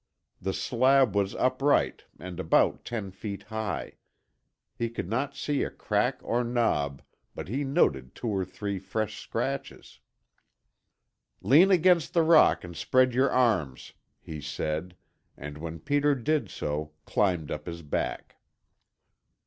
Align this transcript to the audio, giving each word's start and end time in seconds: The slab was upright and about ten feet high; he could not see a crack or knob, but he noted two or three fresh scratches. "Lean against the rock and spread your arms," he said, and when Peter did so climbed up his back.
The 0.41 0.51
slab 0.55 1.15
was 1.15 1.35
upright 1.35 2.05
and 2.17 2.39
about 2.39 2.85
ten 2.85 3.11
feet 3.11 3.43
high; 3.43 3.97
he 4.75 4.89
could 4.89 5.07
not 5.07 5.35
see 5.35 5.61
a 5.61 5.69
crack 5.69 6.17
or 6.23 6.43
knob, 6.43 7.03
but 7.35 7.47
he 7.47 7.63
noted 7.63 8.15
two 8.15 8.27
or 8.29 8.43
three 8.43 8.79
fresh 8.79 9.19
scratches. 9.21 9.99
"Lean 11.43 11.69
against 11.69 12.15
the 12.15 12.23
rock 12.23 12.63
and 12.63 12.75
spread 12.75 13.13
your 13.13 13.29
arms," 13.29 13.93
he 14.19 14.41
said, 14.41 14.95
and 15.37 15.59
when 15.59 15.77
Peter 15.79 16.15
did 16.15 16.49
so 16.49 16.93
climbed 17.05 17.51
up 17.51 17.67
his 17.67 17.83
back. 17.83 18.37